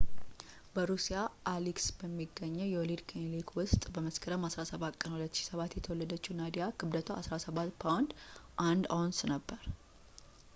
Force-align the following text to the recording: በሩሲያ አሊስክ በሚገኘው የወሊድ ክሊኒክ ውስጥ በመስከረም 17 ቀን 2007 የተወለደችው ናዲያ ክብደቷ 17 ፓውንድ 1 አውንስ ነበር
በሩሲያ 0.75 1.17
አሊስክ 1.51 1.91
በሚገኘው 2.01 2.69
የወሊድ 2.69 3.01
ክሊኒክ 3.09 3.51
ውስጥ 3.59 3.83
በመስከረም 3.97 4.47
17 4.49 4.97
ቀን 5.03 5.13
2007 5.19 5.77
የተወለደችው 5.79 6.37
ናዲያ 6.41 6.67
ክብደቷ 6.79 7.11
17 7.21 7.79
ፓውንድ 7.85 8.11
1 8.71 8.91
አውንስ 8.97 9.21
ነበር 9.35 9.63